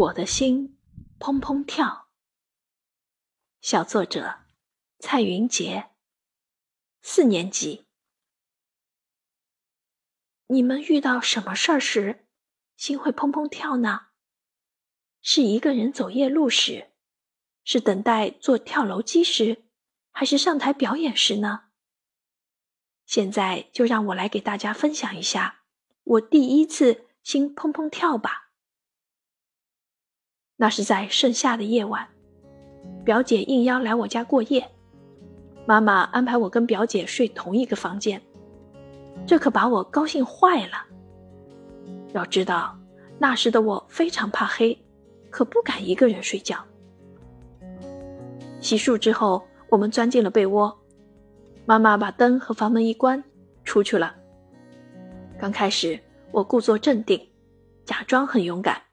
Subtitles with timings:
[0.00, 0.78] 我的心
[1.18, 2.08] 砰砰跳。
[3.60, 4.46] 小作者
[4.98, 5.90] 蔡云杰，
[7.02, 7.86] 四年级。
[10.46, 12.26] 你们遇到什么事儿时，
[12.76, 14.06] 心会砰砰跳呢？
[15.20, 16.92] 是一个人走夜路时，
[17.62, 19.64] 是等待坐跳楼机时，
[20.12, 21.64] 还是上台表演时呢？
[23.04, 25.64] 现在就让我来给大家分享一下
[26.04, 28.46] 我第一次心砰砰跳吧。
[30.60, 32.06] 那是在盛夏的夜晚，
[33.02, 34.70] 表姐应邀来我家过夜，
[35.64, 38.20] 妈妈安排我跟表姐睡同一个房间，
[39.26, 40.84] 这可把我高兴坏了。
[42.12, 42.78] 要知道，
[43.18, 44.78] 那时的我非常怕黑，
[45.30, 46.62] 可不敢一个人睡觉。
[48.60, 50.78] 洗漱之后，我们钻进了被窝，
[51.64, 53.24] 妈妈把灯和房门一关，
[53.64, 54.14] 出去了。
[55.38, 55.98] 刚开始，
[56.32, 57.18] 我故作镇定，
[57.86, 58.89] 假装很勇敢。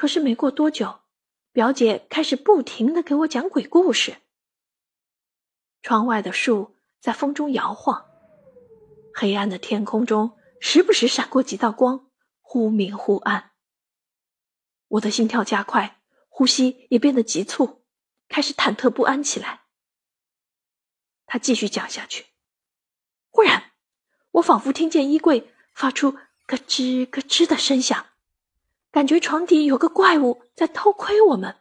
[0.00, 1.00] 可是没过多久，
[1.52, 4.16] 表姐开始不停的给我讲鬼故事。
[5.82, 8.06] 窗外的树在风中摇晃，
[9.12, 13.50] 黑暗的天空中时不时闪过几道光，忽明忽暗。
[14.88, 17.84] 我的心跳加快，呼吸也变得急促，
[18.26, 19.64] 开始忐忑不安起来。
[21.26, 22.24] 他继续讲下去，
[23.28, 23.72] 忽然，
[24.30, 26.12] 我仿佛听见衣柜发出
[26.46, 28.06] 咯吱咯吱的声响。
[28.90, 31.60] 感觉床底有个怪物在偷窥我们，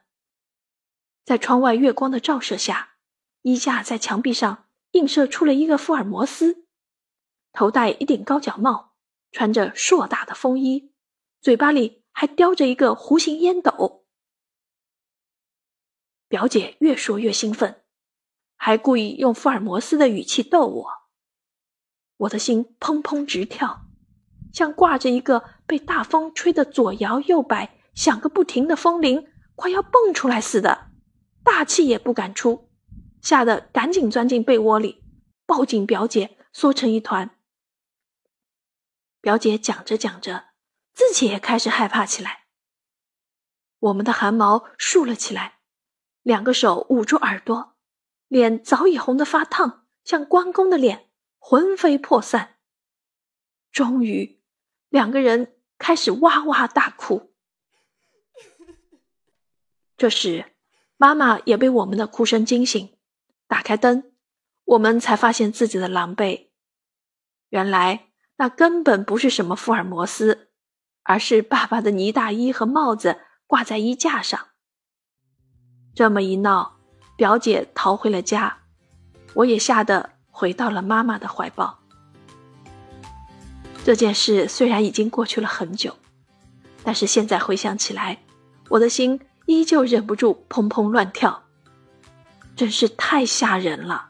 [1.24, 2.96] 在窗外月光的照射下，
[3.44, 6.66] 衣架在墙壁上映射出了一个福尔摩斯，
[7.52, 8.96] 头戴一顶高脚帽，
[9.32, 10.92] 穿着硕大的风衣，
[11.40, 14.08] 嘴巴里还叼着一个弧形烟斗。
[16.28, 17.84] 表姐越说越兴奋，
[18.56, 20.90] 还故意用福尔摩斯的语气逗我，
[22.18, 23.89] 我的心砰砰直跳。
[24.52, 30.92] 像挂着一个被大风吹得左摇右摆、响个不停的风铃，快要蹦出来似的，
[31.44, 32.70] 大气也不敢出，
[33.22, 35.04] 吓得赶紧钻进被窝里，
[35.46, 37.38] 抱紧表姐，缩成一团。
[39.22, 40.46] 表姐讲着讲着，
[40.94, 42.46] 自己也开始害怕起来。
[43.80, 45.60] 我们的汗毛竖了起来，
[46.24, 47.76] 两个手捂住耳朵，
[48.28, 52.56] 脸早已红得发烫，像关公的脸，魂飞魄散。
[53.72, 54.39] 终于。
[54.90, 57.34] 两个人开始哇哇大哭。
[59.96, 60.54] 这时，
[60.98, 62.98] 妈妈也被我们的哭声惊醒，
[63.48, 64.12] 打开灯，
[64.66, 66.50] 我们才发现自己的狼狈。
[67.50, 68.08] 原来
[68.38, 70.52] 那根本不是什么福尔摩斯，
[71.04, 74.48] 而是爸爸的呢大衣和帽子挂在衣架上。
[75.94, 76.80] 这么一闹，
[77.18, 78.60] 表姐逃回了家，
[79.34, 81.80] 我也吓得回到了妈妈的怀抱。
[83.90, 85.98] 这件事虽然已经过去了很久，
[86.84, 88.20] 但是现在回想起来，
[88.70, 91.42] 我的心依旧忍不住砰砰乱跳，
[92.56, 94.09] 真是太吓人了。